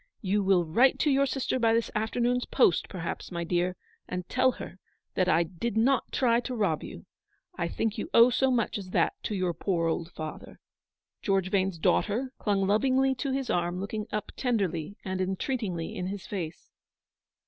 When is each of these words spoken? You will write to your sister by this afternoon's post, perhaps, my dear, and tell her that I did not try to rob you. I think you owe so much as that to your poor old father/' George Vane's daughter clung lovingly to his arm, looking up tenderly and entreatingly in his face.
You 0.23 0.43
will 0.43 0.65
write 0.65 0.97
to 1.01 1.11
your 1.11 1.27
sister 1.27 1.59
by 1.59 1.75
this 1.75 1.91
afternoon's 1.93 2.45
post, 2.45 2.89
perhaps, 2.89 3.31
my 3.31 3.43
dear, 3.43 3.75
and 4.07 4.27
tell 4.27 4.53
her 4.53 4.79
that 5.13 5.29
I 5.29 5.43
did 5.43 5.77
not 5.77 6.11
try 6.11 6.39
to 6.39 6.55
rob 6.55 6.81
you. 6.81 7.05
I 7.55 7.67
think 7.67 7.99
you 7.99 8.09
owe 8.11 8.31
so 8.31 8.49
much 8.49 8.79
as 8.79 8.89
that 8.89 9.13
to 9.21 9.35
your 9.35 9.53
poor 9.53 9.85
old 9.87 10.11
father/' 10.11 10.57
George 11.21 11.51
Vane's 11.51 11.77
daughter 11.77 12.33
clung 12.39 12.65
lovingly 12.65 13.13
to 13.13 13.31
his 13.31 13.51
arm, 13.51 13.79
looking 13.79 14.07
up 14.11 14.31
tenderly 14.35 14.97
and 15.05 15.21
entreatingly 15.21 15.93
in 15.95 16.07
his 16.07 16.25
face. 16.25 16.71